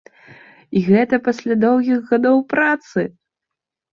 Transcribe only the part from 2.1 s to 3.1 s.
гадоў працы!